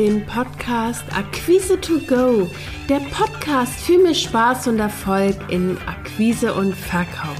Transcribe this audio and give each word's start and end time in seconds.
den 0.00 0.24
Podcast 0.24 1.04
Akquise 1.14 1.78
to 1.78 1.98
Go, 2.08 2.48
der 2.88 3.00
Podcast 3.12 3.74
für 3.80 3.98
mehr 3.98 4.14
Spaß 4.14 4.68
und 4.68 4.78
Erfolg 4.78 5.36
in 5.50 5.76
Akquise 5.86 6.54
und 6.54 6.74
Verkauf. 6.74 7.36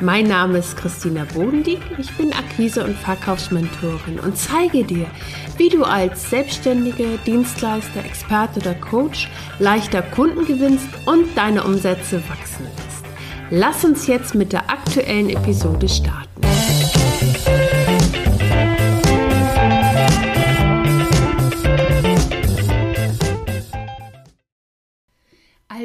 Mein 0.00 0.26
Name 0.26 0.60
ist 0.60 0.78
Christina 0.78 1.26
Bodendieck, 1.34 1.82
ich 1.98 2.10
bin 2.12 2.32
Akquise- 2.32 2.84
und 2.84 2.96
Verkaufsmentorin 2.96 4.18
und 4.18 4.38
zeige 4.38 4.82
dir, 4.82 5.06
wie 5.58 5.68
du 5.68 5.84
als 5.84 6.30
Selbstständige, 6.30 7.18
Dienstleister, 7.26 8.02
Experte 8.02 8.60
oder 8.60 8.74
Coach 8.76 9.28
leichter 9.58 10.00
Kunden 10.00 10.46
gewinnst 10.46 10.88
und 11.04 11.36
deine 11.36 11.64
Umsätze 11.64 12.22
wachsen 12.30 12.64
lässt. 12.64 13.04
Lass 13.50 13.84
uns 13.84 14.06
jetzt 14.06 14.34
mit 14.34 14.54
der 14.54 14.70
aktuellen 14.70 15.28
Episode 15.28 15.90
starten. 15.90 16.33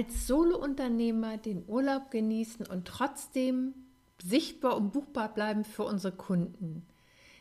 Als 0.09 0.25
Solounternehmer 0.25 1.37
den 1.37 1.63
Urlaub 1.67 2.09
genießen 2.09 2.65
und 2.65 2.87
trotzdem 2.87 3.75
sichtbar 4.19 4.75
und 4.75 4.91
buchbar 4.91 5.31
bleiben 5.31 5.63
für 5.63 5.83
unsere 5.83 6.15
Kunden. 6.15 6.83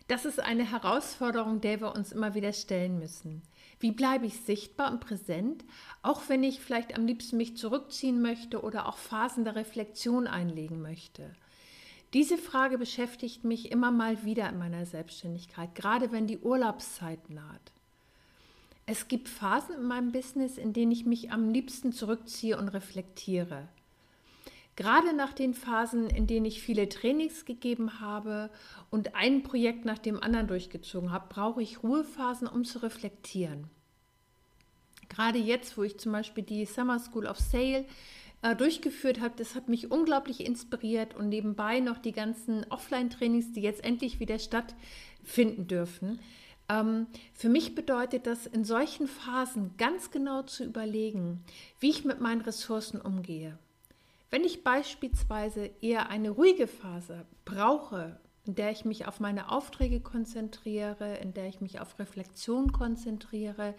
Das 0.07 0.27
ist 0.27 0.39
eine 0.39 0.71
Herausforderung, 0.71 1.63
der 1.63 1.81
wir 1.81 1.95
uns 1.95 2.13
immer 2.13 2.35
wieder 2.35 2.53
stellen 2.53 2.99
müssen. 2.99 3.41
Wie 3.81 3.91
bleibe 3.91 4.27
ich 4.27 4.43
sichtbar 4.43 4.93
und 4.93 5.01
präsent, 5.01 5.65
auch 6.03 6.29
wenn 6.29 6.43
ich 6.43 6.61
vielleicht 6.61 6.95
am 6.95 7.07
liebsten 7.07 7.39
mich 7.39 7.57
zurückziehen 7.57 8.21
möchte 8.21 8.61
oder 8.63 8.87
auch 8.87 8.99
Phasen 8.99 9.45
der 9.45 9.57
Reflexion 9.57 10.27
einlegen 10.27 10.83
möchte? 10.83 11.33
Diese 12.13 12.37
Frage 12.37 12.77
beschäftigt 12.77 13.45
mich 13.45 13.73
immer 13.73 13.91
mal 13.91 14.27
wieder 14.27 14.47
in 14.51 14.59
meiner 14.59 14.85
Selbstständigkeit, 14.85 15.75
gerade 15.75 16.13
wenn 16.13 16.27
die 16.27 16.39
Urlaubszeit 16.39 17.31
naht. 17.31 17.73
Es 18.91 19.07
gibt 19.07 19.29
Phasen 19.29 19.75
in 19.75 19.83
meinem 19.83 20.13
Business, 20.13 20.57
in 20.57 20.73
denen 20.73 20.93
ich 20.93 21.05
mich 21.05 21.31
am 21.31 21.51
liebsten 21.51 21.93
zurückziehe 21.93 22.57
und 22.57 22.71
reflektiere. 22.71 23.69
Gerade 24.77 25.15
nach 25.15 25.35
den 25.35 25.53
Phasen, 25.53 26.09
in 26.09 26.27
denen 26.27 26.47
ich 26.47 26.63
viele 26.63 26.89
Trainings 26.89 27.45
gegeben 27.45 28.01
habe 28.01 28.49
und 28.89 29.15
ein 29.15 29.43
Projekt 29.43 29.85
nach 29.85 29.99
dem 29.99 30.23
anderen 30.23 30.47
durchgezogen 30.47 31.13
habe, 31.13 31.27
brauche 31.29 31.61
ich 31.61 31.83
Ruhephasen, 31.83 32.49
um 32.49 32.65
zu 32.65 32.79
reflektieren. 32.79 33.69
Gerade 35.11 35.39
jetzt, 35.39 35.77
wo 35.77 35.83
ich 35.83 35.99
zum 35.99 36.13
Beispiel 36.13 36.45
die 36.45 36.65
Summer 36.65 36.99
School 36.99 37.27
of 37.27 37.39
Sale 37.39 37.85
äh, 38.41 38.57
durchgeführt 38.57 39.21
habe, 39.21 39.35
das 39.37 39.55
hat 39.55 39.69
mich 39.69 39.91
unglaublich 39.91 40.47
inspiriert 40.47 41.15
und 41.15 41.29
nebenbei 41.29 41.81
noch 41.81 41.99
die 41.99 42.13
ganzen 42.13 42.65
Offline-Trainings, 42.71 43.53
die 43.53 43.61
jetzt 43.61 43.85
endlich 43.85 44.19
wieder 44.19 44.39
stattfinden 44.39 45.67
dürfen. 45.67 46.21
Ähm, 46.69 47.07
für 47.33 47.49
mich 47.49 47.75
bedeutet 47.75 48.27
das, 48.27 48.47
in 48.47 48.65
solchen 48.65 49.09
Phasen 49.09 49.77
ganz 49.79 50.11
genau 50.11 50.43
zu 50.43 50.65
überlegen, 50.65 51.43
wie 51.81 51.91
ich 51.91 52.05
mit 52.05 52.21
meinen 52.21 52.43
Ressourcen 52.43 53.01
umgehe. 53.01 53.59
Wenn 54.31 54.45
ich 54.45 54.63
beispielsweise 54.63 55.71
eher 55.81 56.11
eine 56.11 56.31
ruhige 56.31 56.67
Phase 56.67 57.25
brauche, 57.45 58.21
in 58.45 58.55
der 58.55 58.71
ich 58.71 58.85
mich 58.85 59.07
auf 59.07 59.21
meine 59.21 59.51
Aufträge 59.51 60.01
konzentriere, 60.01 61.17
in 61.17 61.33
der 61.33 61.49
ich 61.49 61.61
mich 61.61 61.81
auf 61.81 61.99
Reflexion 61.99 62.73
konzentriere, 62.73 63.75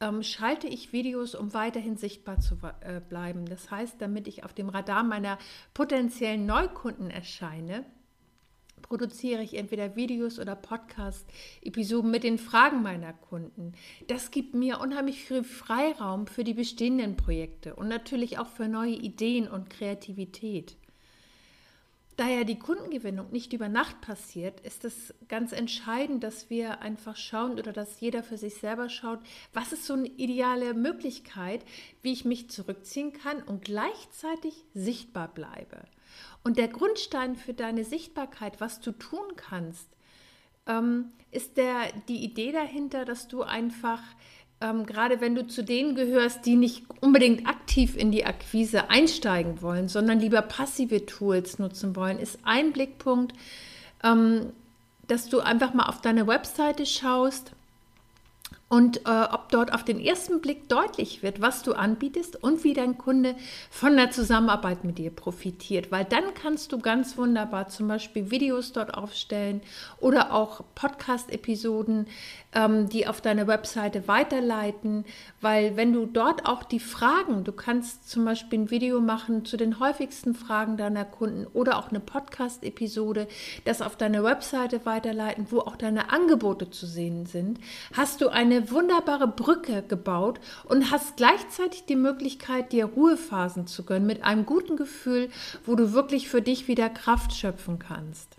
ähm, 0.00 0.22
schalte 0.22 0.66
ich 0.66 0.92
Videos, 0.92 1.34
um 1.34 1.54
weiterhin 1.54 1.96
sichtbar 1.96 2.40
zu 2.40 2.58
äh, 2.80 3.00
bleiben. 3.00 3.46
Das 3.46 3.70
heißt, 3.70 4.00
damit 4.00 4.28
ich 4.28 4.44
auf 4.44 4.52
dem 4.52 4.68
Radar 4.68 5.02
meiner 5.02 5.38
potenziellen 5.74 6.46
Neukunden 6.46 7.10
erscheine, 7.10 7.84
produziere 8.78 9.42
ich 9.42 9.54
entweder 9.54 9.96
Videos 9.96 10.38
oder 10.38 10.56
Podcast-Episoden 10.56 12.10
mit 12.10 12.24
den 12.24 12.38
Fragen 12.38 12.82
meiner 12.82 13.12
Kunden. 13.12 13.74
Das 14.06 14.30
gibt 14.30 14.54
mir 14.54 14.80
unheimlich 14.80 15.24
viel 15.24 15.44
Freiraum 15.44 16.26
für 16.26 16.44
die 16.44 16.54
bestehenden 16.54 17.16
Projekte 17.16 17.74
und 17.74 17.88
natürlich 17.88 18.38
auch 18.38 18.48
für 18.48 18.68
neue 18.68 18.94
Ideen 18.94 19.48
und 19.48 19.70
Kreativität. 19.70 20.76
Da 22.18 22.26
ja 22.26 22.42
die 22.42 22.58
Kundengewinnung 22.58 23.30
nicht 23.30 23.52
über 23.52 23.68
Nacht 23.68 24.00
passiert, 24.00 24.58
ist 24.62 24.84
es 24.84 25.14
ganz 25.28 25.52
entscheidend, 25.52 26.24
dass 26.24 26.50
wir 26.50 26.80
einfach 26.80 27.14
schauen 27.14 27.60
oder 27.60 27.72
dass 27.72 28.00
jeder 28.00 28.24
für 28.24 28.36
sich 28.36 28.56
selber 28.56 28.88
schaut, 28.88 29.20
was 29.52 29.72
ist 29.72 29.86
so 29.86 29.94
eine 29.94 30.08
ideale 30.08 30.74
Möglichkeit, 30.74 31.64
wie 32.02 32.12
ich 32.12 32.24
mich 32.24 32.50
zurückziehen 32.50 33.12
kann 33.12 33.40
und 33.44 33.64
gleichzeitig 33.64 34.64
sichtbar 34.74 35.28
bleibe. 35.28 35.84
Und 36.44 36.58
der 36.58 36.68
Grundstein 36.68 37.36
für 37.36 37.54
deine 37.54 37.84
Sichtbarkeit, 37.84 38.60
was 38.60 38.80
du 38.80 38.92
tun 38.92 39.36
kannst, 39.36 39.88
ähm, 40.66 41.06
ist 41.30 41.56
der, 41.56 41.92
die 42.08 42.24
Idee 42.24 42.52
dahinter, 42.52 43.04
dass 43.04 43.28
du 43.28 43.42
einfach, 43.42 44.00
ähm, 44.60 44.86
gerade 44.86 45.20
wenn 45.20 45.34
du 45.34 45.46
zu 45.46 45.62
denen 45.62 45.94
gehörst, 45.94 46.46
die 46.46 46.56
nicht 46.56 46.84
unbedingt 47.00 47.46
aktiv 47.46 47.96
in 47.96 48.12
die 48.12 48.24
Akquise 48.24 48.90
einsteigen 48.90 49.60
wollen, 49.60 49.88
sondern 49.88 50.20
lieber 50.20 50.42
passive 50.42 51.06
Tools 51.06 51.58
nutzen 51.58 51.96
wollen, 51.96 52.18
ist 52.18 52.38
ein 52.44 52.72
Blickpunkt, 52.72 53.34
ähm, 54.02 54.52
dass 55.06 55.28
du 55.28 55.40
einfach 55.40 55.74
mal 55.74 55.86
auf 55.86 56.00
deine 56.00 56.26
Webseite 56.26 56.86
schaust 56.86 57.52
und 58.68 59.06
äh, 59.06 59.24
ob 59.32 59.48
dort 59.48 59.72
auf 59.72 59.82
den 59.82 59.98
ersten 59.98 60.40
Blick 60.40 60.68
deutlich 60.68 61.22
wird, 61.22 61.40
was 61.40 61.62
du 61.62 61.72
anbietest 61.72 62.42
und 62.42 62.64
wie 62.64 62.74
dein 62.74 62.98
Kunde 62.98 63.34
von 63.70 63.96
der 63.96 64.10
Zusammenarbeit 64.10 64.84
mit 64.84 64.98
dir 64.98 65.10
profitiert. 65.10 65.90
Weil 65.90 66.04
dann 66.04 66.34
kannst 66.34 66.72
du 66.72 66.78
ganz 66.78 67.16
wunderbar 67.16 67.68
zum 67.68 67.88
Beispiel 67.88 68.30
Videos 68.30 68.72
dort 68.72 68.92
aufstellen 68.92 69.62
oder 70.00 70.34
auch 70.34 70.62
Podcast-Episoden, 70.74 72.08
ähm, 72.52 72.90
die 72.90 73.06
auf 73.06 73.22
deine 73.22 73.46
Webseite 73.46 74.06
weiterleiten. 74.06 75.06
Weil 75.40 75.76
wenn 75.76 75.94
du 75.94 76.04
dort 76.04 76.44
auch 76.44 76.62
die 76.62 76.80
Fragen, 76.80 77.44
du 77.44 77.52
kannst 77.52 78.10
zum 78.10 78.26
Beispiel 78.26 78.60
ein 78.60 78.70
Video 78.70 79.00
machen 79.00 79.46
zu 79.46 79.56
den 79.56 79.80
häufigsten 79.80 80.34
Fragen 80.34 80.76
deiner 80.76 81.06
Kunden 81.06 81.46
oder 81.54 81.78
auch 81.78 81.88
eine 81.88 82.00
Podcast-Episode, 82.00 83.28
das 83.64 83.80
auf 83.80 83.96
deine 83.96 84.24
Webseite 84.24 84.84
weiterleiten, 84.84 85.46
wo 85.48 85.60
auch 85.60 85.76
deine 85.76 86.12
Angebote 86.12 86.68
zu 86.68 86.84
sehen 86.86 87.24
sind, 87.24 87.60
hast 87.94 88.20
du 88.20 88.28
eine 88.28 88.57
wunderbare 88.70 89.28
Brücke 89.28 89.82
gebaut 89.82 90.40
und 90.64 90.90
hast 90.90 91.16
gleichzeitig 91.16 91.84
die 91.84 91.96
Möglichkeit, 91.96 92.72
dir 92.72 92.86
Ruhephasen 92.86 93.66
zu 93.66 93.84
gönnen 93.84 94.06
mit 94.06 94.24
einem 94.24 94.46
guten 94.46 94.76
Gefühl, 94.76 95.28
wo 95.66 95.74
du 95.74 95.92
wirklich 95.92 96.28
für 96.28 96.40
dich 96.40 96.68
wieder 96.68 96.88
Kraft 96.88 97.34
schöpfen 97.34 97.78
kannst. 97.78 98.37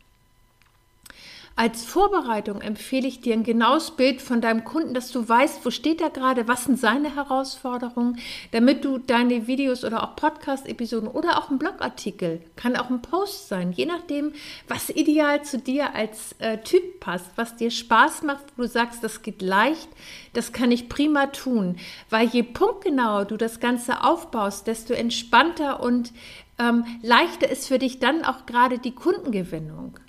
Als 1.60 1.84
Vorbereitung 1.84 2.62
empfehle 2.62 3.06
ich 3.06 3.20
dir 3.20 3.34
ein 3.34 3.44
genaues 3.44 3.92
Bild 3.92 4.22
von 4.22 4.40
deinem 4.40 4.64
Kunden, 4.64 4.94
dass 4.94 5.12
du 5.12 5.28
weißt, 5.28 5.66
wo 5.66 5.72
steht 5.72 6.00
er 6.00 6.10
gerade, 6.10 6.48
was 6.48 6.64
sind 6.64 6.80
seine 6.80 7.14
Herausforderungen, 7.14 8.18
damit 8.52 8.86
du 8.86 8.98
deine 8.98 9.46
Videos 9.46 9.84
oder 9.84 10.02
auch 10.02 10.16
Podcast-Episoden 10.16 11.10
oder 11.10 11.38
auch 11.38 11.50
ein 11.50 11.60
Blogartikel, 11.60 12.40
kann 12.56 12.78
auch 12.78 12.90
ein 12.90 13.02
Post 13.02 13.50
sein, 13.50 13.74
je 13.74 13.86
nachdem, 13.86 14.32
was 14.70 14.90
ideal 14.90 15.44
zu 15.44 15.58
dir 15.58 15.94
als 15.96 16.34
äh, 16.40 16.60
Typ 16.60 17.02
passt, 17.02 17.30
was 17.36 17.58
dir 17.58 17.72
Spaß 17.72 18.24
macht, 18.24 18.46
wo 18.56 18.62
du 18.62 18.70
sagst, 18.70 19.04
das 19.04 19.22
geht 19.22 19.42
leicht, 19.42 19.90
das 20.32 20.54
kann 20.54 20.72
ich 20.72 20.88
prima 20.88 21.28
tun, 21.28 21.76
weil 22.10 22.30
je 22.30 22.44
punktgenauer 22.44 23.26
du 23.26 23.36
das 23.36 23.60
Ganze 23.60 24.06
aufbaust, 24.06 24.66
desto 24.66 24.94
entspannter 24.94 25.84
und 25.84 26.14
ähm, 26.58 26.86
leichter 27.02 27.50
ist 27.50 27.68
für 27.68 27.80
dich 27.80 28.00
dann 28.00 28.24
auch 28.24 28.46
gerade 28.46 28.80
die 28.80 28.96
Kundengewinnung. 28.96 30.00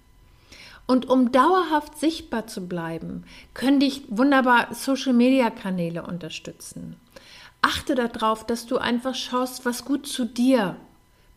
Und 0.90 1.08
um 1.08 1.30
dauerhaft 1.30 2.00
sichtbar 2.00 2.48
zu 2.48 2.66
bleiben, 2.66 3.22
können 3.54 3.78
dich 3.78 4.02
wunderbar 4.08 4.74
Social-Media-Kanäle 4.74 6.02
unterstützen. 6.02 6.96
Achte 7.62 7.94
darauf, 7.94 8.44
dass 8.44 8.66
du 8.66 8.76
einfach 8.76 9.14
schaust, 9.14 9.64
was 9.64 9.84
gut 9.84 10.08
zu 10.08 10.24
dir 10.24 10.74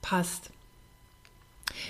passt. 0.01 0.49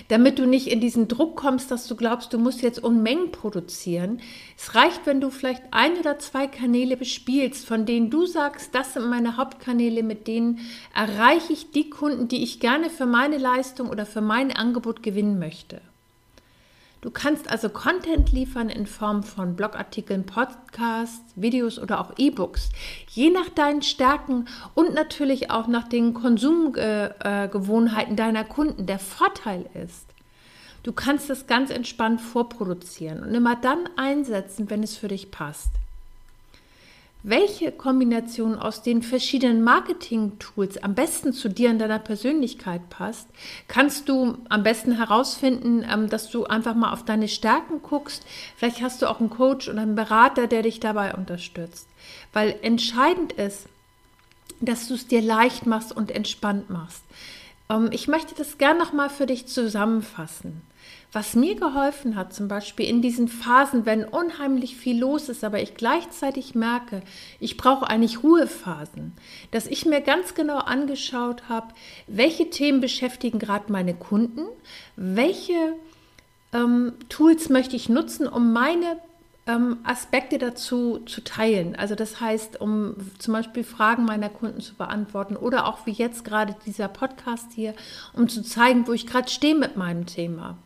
Damit 0.08 0.38
du 0.38 0.46
nicht 0.46 0.66
in 0.66 0.82
diesen 0.82 1.08
Druck 1.08 1.36
kommst, 1.36 1.70
dass 1.70 1.86
du 1.86 1.96
glaubst, 1.96 2.34
du 2.34 2.38
musst 2.38 2.60
jetzt 2.60 2.84
Unmengen 2.84 3.32
produzieren. 3.32 4.20
Es 4.58 4.74
reicht, 4.74 5.06
wenn 5.06 5.22
du 5.22 5.30
vielleicht 5.30 5.62
ein 5.70 5.96
oder 5.96 6.18
zwei 6.18 6.46
Kanäle 6.46 6.98
bespielst, 6.98 7.64
von 7.64 7.86
denen 7.86 8.10
du 8.10 8.26
sagst, 8.26 8.74
das 8.74 8.92
sind 8.92 9.08
meine 9.08 9.38
Hauptkanäle, 9.38 10.02
mit 10.02 10.26
denen 10.26 10.60
erreiche 10.94 11.54
ich 11.54 11.70
die 11.70 11.88
Kunden, 11.88 12.28
die 12.28 12.42
ich 12.42 12.60
gerne 12.60 12.90
für 12.90 13.06
meine 13.06 13.38
Leistung 13.38 13.88
oder 13.88 14.04
für 14.04 14.20
mein 14.20 14.54
Angebot 14.54 15.02
gewinnen 15.02 15.38
möchte. 15.38 15.80
Du 17.04 17.10
kannst 17.10 17.50
also 17.50 17.68
Content 17.68 18.32
liefern 18.32 18.70
in 18.70 18.86
Form 18.86 19.22
von 19.22 19.56
Blogartikeln, 19.56 20.24
Podcasts, 20.24 21.34
Videos 21.36 21.78
oder 21.78 22.00
auch 22.00 22.14
E-Books, 22.16 22.70
je 23.10 23.28
nach 23.28 23.50
deinen 23.50 23.82
Stärken 23.82 24.46
und 24.72 24.94
natürlich 24.94 25.50
auch 25.50 25.66
nach 25.66 25.86
den 25.86 26.14
Konsumgewohnheiten 26.14 28.16
deiner 28.16 28.44
Kunden. 28.44 28.86
Der 28.86 28.98
Vorteil 28.98 29.66
ist, 29.74 30.06
du 30.82 30.94
kannst 30.94 31.28
das 31.28 31.46
ganz 31.46 31.68
entspannt 31.68 32.22
vorproduzieren 32.22 33.22
und 33.22 33.34
immer 33.34 33.54
dann 33.54 33.86
einsetzen, 33.96 34.70
wenn 34.70 34.82
es 34.82 34.96
für 34.96 35.08
dich 35.08 35.30
passt. 35.30 35.72
Welche 37.24 37.72
Kombination 37.72 38.54
aus 38.54 38.82
den 38.82 39.02
verschiedenen 39.02 39.64
Marketing-Tools 39.64 40.82
am 40.82 40.94
besten 40.94 41.32
zu 41.32 41.48
dir 41.48 41.70
und 41.70 41.78
deiner 41.78 41.98
Persönlichkeit 41.98 42.90
passt, 42.90 43.28
kannst 43.66 44.10
du 44.10 44.36
am 44.50 44.62
besten 44.62 44.92
herausfinden, 44.92 45.86
ähm, 45.90 46.10
dass 46.10 46.30
du 46.30 46.44
einfach 46.44 46.74
mal 46.74 46.92
auf 46.92 47.02
deine 47.02 47.28
Stärken 47.28 47.80
guckst. 47.82 48.26
Vielleicht 48.56 48.82
hast 48.82 49.00
du 49.00 49.10
auch 49.10 49.20
einen 49.20 49.30
Coach 49.30 49.70
oder 49.70 49.80
einen 49.80 49.94
Berater, 49.94 50.46
der 50.46 50.62
dich 50.62 50.80
dabei 50.80 51.14
unterstützt. 51.14 51.88
Weil 52.34 52.56
entscheidend 52.60 53.32
ist, 53.32 53.68
dass 54.60 54.86
du 54.88 54.94
es 54.94 55.06
dir 55.06 55.22
leicht 55.22 55.64
machst 55.64 55.96
und 55.96 56.10
entspannt 56.10 56.68
machst. 56.68 57.02
Ähm, 57.70 57.88
ich 57.92 58.08
möchte 58.08 58.34
das 58.34 58.58
gerne 58.58 58.78
nochmal 58.78 59.10
für 59.10 59.26
dich 59.26 59.46
zusammenfassen. 59.46 60.62
Was 61.12 61.36
mir 61.36 61.54
geholfen 61.54 62.16
hat, 62.16 62.34
zum 62.34 62.48
Beispiel 62.48 62.86
in 62.86 63.00
diesen 63.00 63.28
Phasen, 63.28 63.86
wenn 63.86 64.04
unheimlich 64.04 64.76
viel 64.76 64.98
los 64.98 65.28
ist, 65.28 65.44
aber 65.44 65.62
ich 65.62 65.74
gleichzeitig 65.76 66.56
merke, 66.56 67.02
ich 67.38 67.56
brauche 67.56 67.88
eigentlich 67.88 68.24
Ruhephasen, 68.24 69.12
dass 69.52 69.68
ich 69.68 69.86
mir 69.86 70.00
ganz 70.00 70.34
genau 70.34 70.58
angeschaut 70.58 71.48
habe, 71.48 71.68
welche 72.08 72.50
Themen 72.50 72.80
beschäftigen 72.80 73.38
gerade 73.38 73.70
meine 73.70 73.94
Kunden, 73.94 74.42
welche 74.96 75.76
ähm, 76.52 76.94
Tools 77.08 77.48
möchte 77.48 77.76
ich 77.76 77.88
nutzen, 77.88 78.26
um 78.26 78.52
meine 78.52 78.98
ähm, 79.46 79.78
Aspekte 79.84 80.38
dazu 80.38 81.00
zu 81.00 81.22
teilen. 81.22 81.76
Also 81.76 81.94
das 81.94 82.20
heißt, 82.20 82.60
um 82.60 82.96
zum 83.18 83.34
Beispiel 83.34 83.64
Fragen 83.64 84.04
meiner 84.04 84.30
Kunden 84.30 84.60
zu 84.60 84.74
beantworten 84.74 85.36
oder 85.36 85.66
auch 85.66 85.86
wie 85.86 85.92
jetzt 85.92 86.24
gerade 86.24 86.56
dieser 86.66 86.88
Podcast 86.88 87.52
hier, 87.52 87.74
um 88.12 88.28
zu 88.28 88.42
zeigen, 88.42 88.86
wo 88.86 88.92
ich 88.92 89.06
gerade 89.06 89.28
stehe 89.28 89.54
mit 89.54 89.76
meinem 89.76 90.06
Thema. 90.06 90.56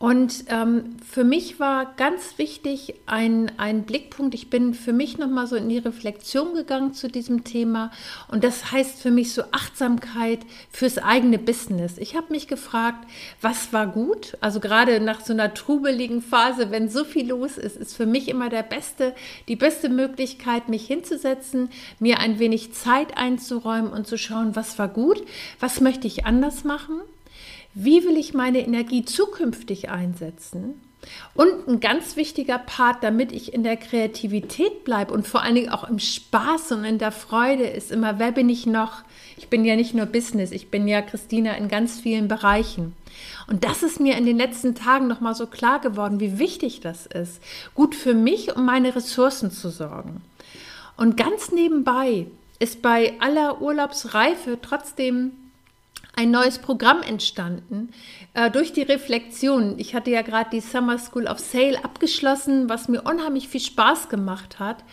Und 0.00 0.46
ähm, 0.48 0.96
für 1.06 1.24
mich 1.24 1.60
war 1.60 1.92
ganz 1.98 2.38
wichtig 2.38 2.94
ein, 3.04 3.52
ein 3.58 3.82
Blickpunkt. 3.82 4.34
Ich 4.34 4.48
bin 4.48 4.72
für 4.72 4.94
mich 4.94 5.18
nochmal 5.18 5.46
so 5.46 5.56
in 5.56 5.68
die 5.68 5.76
Reflexion 5.76 6.54
gegangen 6.54 6.94
zu 6.94 7.08
diesem 7.08 7.44
Thema. 7.44 7.92
Und 8.26 8.42
das 8.42 8.72
heißt 8.72 8.98
für 8.98 9.10
mich 9.10 9.34
so 9.34 9.42
Achtsamkeit 9.52 10.38
fürs 10.72 10.96
eigene 10.96 11.38
Business. 11.38 11.98
Ich 11.98 12.16
habe 12.16 12.32
mich 12.32 12.48
gefragt, 12.48 13.06
was 13.42 13.74
war 13.74 13.86
gut? 13.88 14.38
Also 14.40 14.58
gerade 14.58 15.00
nach 15.00 15.20
so 15.20 15.34
einer 15.34 15.52
trubeligen 15.52 16.22
Phase, 16.22 16.70
wenn 16.70 16.88
so 16.88 17.04
viel 17.04 17.28
los 17.28 17.58
ist, 17.58 17.76
ist 17.76 17.94
für 17.94 18.06
mich 18.06 18.28
immer 18.28 18.48
der 18.48 18.62
beste, 18.62 19.14
die 19.48 19.56
beste 19.56 19.90
Möglichkeit, 19.90 20.70
mich 20.70 20.86
hinzusetzen, 20.86 21.68
mir 21.98 22.20
ein 22.20 22.38
wenig 22.38 22.72
Zeit 22.72 23.18
einzuräumen 23.18 23.92
und 23.92 24.06
zu 24.06 24.16
schauen, 24.16 24.56
was 24.56 24.78
war 24.78 24.88
gut, 24.88 25.22
was 25.58 25.82
möchte 25.82 26.06
ich 26.06 26.24
anders 26.24 26.64
machen 26.64 27.02
wie 27.74 28.04
will 28.04 28.16
ich 28.16 28.34
meine 28.34 28.60
Energie 28.60 29.04
zukünftig 29.04 29.90
einsetzen? 29.90 30.80
Und 31.34 31.66
ein 31.66 31.80
ganz 31.80 32.16
wichtiger 32.16 32.58
Part, 32.58 33.02
damit 33.02 33.32
ich 33.32 33.54
in 33.54 33.62
der 33.62 33.76
Kreativität 33.76 34.84
bleibe 34.84 35.14
und 35.14 35.26
vor 35.26 35.42
allen 35.42 35.54
Dingen 35.54 35.70
auch 35.70 35.88
im 35.88 35.98
Spaß 35.98 36.72
und 36.72 36.84
in 36.84 36.98
der 36.98 37.12
Freude 37.12 37.64
ist 37.64 37.90
immer, 37.90 38.18
wer 38.18 38.32
bin 38.32 38.48
ich 38.50 38.66
noch? 38.66 39.02
Ich 39.38 39.48
bin 39.48 39.64
ja 39.64 39.76
nicht 39.76 39.94
nur 39.94 40.06
Business, 40.06 40.50
ich 40.50 40.70
bin 40.70 40.86
ja 40.86 41.00
Christina 41.00 41.54
in 41.54 41.68
ganz 41.68 41.98
vielen 41.98 42.28
Bereichen. 42.28 42.94
Und 43.46 43.64
das 43.64 43.82
ist 43.82 44.00
mir 44.00 44.16
in 44.18 44.26
den 44.26 44.36
letzten 44.36 44.74
Tagen 44.74 45.06
nochmal 45.06 45.34
so 45.34 45.46
klar 45.46 45.80
geworden, 45.80 46.20
wie 46.20 46.38
wichtig 46.38 46.80
das 46.80 47.06
ist, 47.06 47.42
gut 47.74 47.94
für 47.94 48.14
mich, 48.14 48.54
um 48.54 48.66
meine 48.66 48.94
Ressourcen 48.94 49.50
zu 49.50 49.70
sorgen. 49.70 50.20
Und 50.96 51.16
ganz 51.16 51.50
nebenbei 51.50 52.26
ist 52.58 52.82
bei 52.82 53.14
aller 53.20 53.62
Urlaubsreife 53.62 54.58
trotzdem 54.60 55.32
ein 56.20 56.30
neues 56.30 56.58
Programm 56.58 57.00
entstanden 57.02 57.88
äh, 58.34 58.50
durch 58.50 58.74
die 58.74 58.82
Reflexion. 58.82 59.78
Ich 59.78 59.94
hatte 59.94 60.10
ja 60.10 60.20
gerade 60.20 60.50
die 60.50 60.60
Summer 60.60 60.98
School 60.98 61.26
of 61.26 61.38
Sale 61.38 61.82
abgeschlossen, 61.82 62.68
was 62.68 62.88
mir 62.88 63.02
unheimlich 63.02 63.48
viel 63.48 63.62
Spaß 63.62 64.10
gemacht 64.10 64.58
hat. 64.58 64.84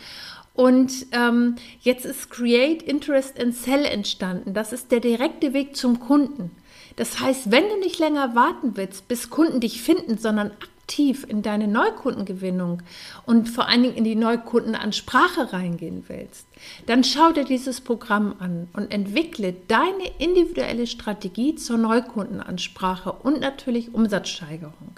Und 0.54 1.08
ähm, 1.12 1.56
jetzt 1.82 2.06
ist 2.06 2.30
Create 2.30 2.82
Interest 2.82 3.38
and 3.42 3.54
Sell 3.54 3.84
entstanden. 3.84 4.54
Das 4.54 4.72
ist 4.72 4.90
der 4.94 5.02
direkte 5.02 5.54
Weg 5.54 5.76
zum 5.76 6.00
Kunden. 6.00 6.52
Das 6.96 7.20
heißt, 7.20 7.52
wenn 7.52 7.68
du 7.68 7.78
nicht 7.78 8.00
länger 8.00 8.34
warten 8.34 8.78
willst, 8.78 9.10
bis 9.10 9.30
Kunden 9.30 9.60
dich 9.60 9.82
finden, 9.82 10.18
sondern 10.18 10.52
aktiv 10.88 11.26
in 11.28 11.42
deine 11.42 11.68
Neukundengewinnung 11.68 12.82
und 13.26 13.50
vor 13.50 13.68
allen 13.68 13.84
Dingen 13.84 13.96
in 13.96 14.06
die 14.06 14.16
Neukundenansprache 14.16 15.52
reingehen 15.52 16.06
willst, 16.08 16.48
dann 16.86 17.04
schau 17.04 17.34
dir 17.34 17.44
dieses 17.44 17.82
Programm 17.82 18.36
an 18.40 18.70
und 18.72 18.94
entwickle 18.94 19.54
deine 19.68 20.08
individuelle 20.18 20.88
Strategie 20.88 21.56
zur 21.56 21.78
Neukundenansprache 21.78 23.12
und 23.12 23.42
natürlich 23.42 23.94
Umsatzsteigerung. 23.94 24.96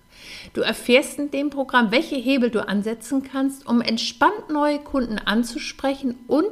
Du 0.53 0.61
erfährst 0.61 1.17
in 1.17 1.31
dem 1.31 1.49
Programm, 1.49 1.89
welche 1.89 2.17
Hebel 2.17 2.51
du 2.51 2.67
ansetzen 2.67 3.23
kannst, 3.23 3.67
um 3.67 3.81
entspannt 3.81 4.51
neue 4.51 4.77
Kunden 4.77 5.17
anzusprechen 5.17 6.19
und 6.27 6.51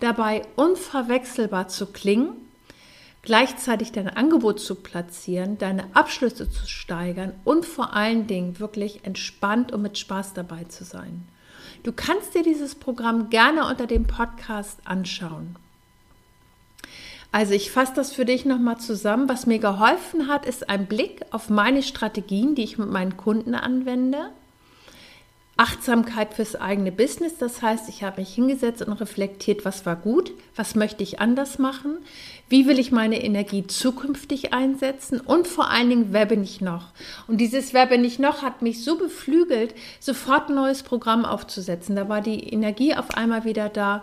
dabei 0.00 0.42
unverwechselbar 0.56 1.68
zu 1.68 1.84
klingen 1.84 2.49
gleichzeitig 3.22 3.92
dein 3.92 4.08
Angebot 4.08 4.60
zu 4.60 4.74
platzieren, 4.74 5.58
deine 5.58 5.84
Abschlüsse 5.94 6.50
zu 6.50 6.66
steigern 6.66 7.32
und 7.44 7.66
vor 7.66 7.94
allen 7.94 8.26
Dingen 8.26 8.58
wirklich 8.58 9.04
entspannt 9.04 9.72
und 9.72 9.82
mit 9.82 9.98
Spaß 9.98 10.34
dabei 10.34 10.64
zu 10.64 10.84
sein. 10.84 11.26
Du 11.82 11.92
kannst 11.92 12.34
dir 12.34 12.42
dieses 12.42 12.74
Programm 12.74 13.30
gerne 13.30 13.66
unter 13.66 13.86
dem 13.86 14.06
Podcast 14.06 14.78
anschauen. 14.84 15.56
Also 17.32 17.54
ich 17.54 17.70
fasse 17.70 17.92
das 17.94 18.12
für 18.12 18.24
dich 18.24 18.44
nochmal 18.44 18.78
zusammen. 18.78 19.28
Was 19.28 19.46
mir 19.46 19.60
geholfen 19.60 20.26
hat, 20.26 20.46
ist 20.46 20.68
ein 20.68 20.86
Blick 20.86 21.20
auf 21.30 21.48
meine 21.48 21.82
Strategien, 21.82 22.54
die 22.54 22.64
ich 22.64 22.76
mit 22.76 22.90
meinen 22.90 23.16
Kunden 23.16 23.54
anwende. 23.54 24.30
Achtsamkeit 25.60 26.32
fürs 26.32 26.56
eigene 26.56 26.90
Business. 26.90 27.36
Das 27.36 27.60
heißt, 27.60 27.90
ich 27.90 28.02
habe 28.02 28.22
mich 28.22 28.34
hingesetzt 28.34 28.80
und 28.80 28.94
reflektiert, 28.94 29.66
was 29.66 29.84
war 29.84 29.94
gut, 29.94 30.32
was 30.56 30.74
möchte 30.74 31.02
ich 31.02 31.20
anders 31.20 31.58
machen, 31.58 31.98
wie 32.48 32.66
will 32.66 32.78
ich 32.78 32.92
meine 32.92 33.22
Energie 33.22 33.66
zukünftig 33.66 34.54
einsetzen 34.54 35.20
und 35.20 35.46
vor 35.46 35.68
allen 35.70 35.90
Dingen, 35.90 36.06
wer 36.12 36.24
bin 36.24 36.42
ich 36.42 36.62
noch? 36.62 36.92
Und 37.28 37.42
dieses 37.42 37.74
Wer 37.74 37.84
bin 37.84 38.06
ich 38.06 38.18
noch 38.18 38.40
hat 38.40 38.62
mich 38.62 38.82
so 38.82 38.96
beflügelt, 38.96 39.74
sofort 40.00 40.48
ein 40.48 40.54
neues 40.54 40.82
Programm 40.82 41.26
aufzusetzen. 41.26 41.94
Da 41.94 42.08
war 42.08 42.22
die 42.22 42.48
Energie 42.48 42.94
auf 42.94 43.10
einmal 43.10 43.44
wieder 43.44 43.68
da 43.68 44.02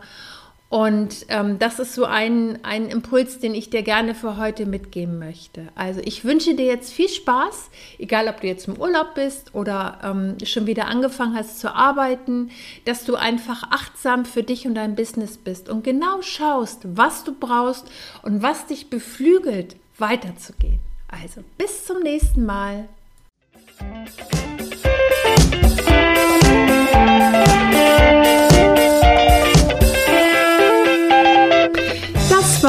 und 0.69 1.25
ähm, 1.29 1.59
das 1.59 1.79
ist 1.79 1.95
so 1.95 2.03
ein, 2.03 2.59
ein 2.63 2.89
Impuls, 2.89 3.39
den 3.39 3.55
ich 3.55 3.69
dir 3.69 3.83
gerne 3.83 4.13
für 4.13 4.35
heute 4.35 4.65
mitgeben 4.65 5.17
möchte. 5.17 5.69
Also 5.75 6.01
ich 6.03 6.25
wünsche 6.25 6.55
dir 6.55 6.65
jetzt 6.65 6.91
viel 6.91 7.07
Spaß, 7.07 7.69
egal 7.99 8.27
ob 8.27 8.41
du 8.41 8.47
jetzt 8.47 8.67
im 8.67 8.77
Urlaub 8.77 9.15
bist 9.15 9.55
oder 9.55 9.99
ähm, 10.03 10.35
schon 10.43 10.67
wieder 10.67 10.87
angefangen 10.87 11.35
hast 11.35 11.59
zu 11.59 11.73
arbeiten, 11.73 12.51
dass 12.83 13.05
du 13.05 13.15
einfach 13.15 13.63
achtsam 13.71 14.25
für 14.25 14.43
dich 14.43 14.67
und 14.67 14.75
dein 14.75 14.95
Business 14.95 15.37
bist 15.37 15.69
und 15.69 15.85
genau 15.85 16.21
schaust, 16.21 16.81
was 16.83 17.23
du 17.23 17.33
brauchst 17.33 17.89
und 18.23 18.41
was 18.41 18.65
dich 18.65 18.89
beflügelt, 18.89 19.77
weiterzugehen. 19.97 20.79
Also 21.07 21.45
bis 21.57 21.85
zum 21.85 22.01
nächsten 22.01 22.45
Mal. 22.45 22.89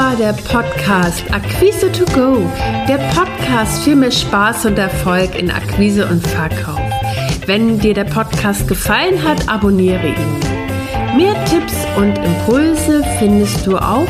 War 0.08 0.16
der 0.16 0.32
Podcast 0.32 1.22
Akquise 1.32 1.92
to 1.92 2.06
Go, 2.14 2.38
der 2.88 2.96
Podcast 3.12 3.82
für 3.82 3.94
mehr 3.94 4.10
Spaß 4.10 4.64
und 4.64 4.78
Erfolg 4.78 5.38
in 5.38 5.50
Akquise 5.50 6.06
und 6.06 6.26
Verkauf. 6.26 6.80
Wenn 7.44 7.78
dir 7.78 7.92
der 7.92 8.04
Podcast 8.04 8.66
gefallen 8.66 9.22
hat, 9.22 9.46
abonniere 9.50 10.06
ihn. 10.06 10.40
Mehr 11.14 11.34
Tipps 11.44 11.74
und 11.98 12.16
Impulse 12.24 13.04
findest 13.18 13.66
du 13.66 13.76
auf 13.76 14.08